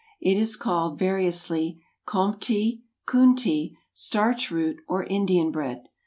[0.19, 5.89] It is called, variously, "Comptie," "Coontie," "Starch root," or "Indian bread."